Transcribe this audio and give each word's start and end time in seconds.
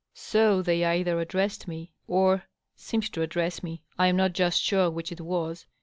So 0.15 0.63
they 0.63 0.83
either 0.83 1.19
addressed 1.19 1.67
me 1.67 1.93
or 2.07 2.45
seemed 2.75 3.13
to 3.13 3.21
address 3.21 3.61
me— 3.61 3.83
I 3.99 4.07
am 4.07 4.15
not 4.15 4.33
just 4.33 4.59
sure 4.59 4.89
which 4.89 5.11
it 5.11 5.21
was. 5.21 5.67